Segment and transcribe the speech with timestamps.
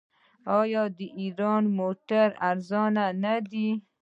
[0.59, 3.69] آیا د ایران موټرې ارزانه نه دي؟